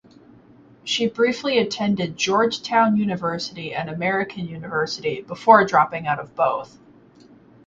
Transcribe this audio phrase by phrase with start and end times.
[0.83, 6.79] She briefly attended Georgetown University and American University before dropping out of both.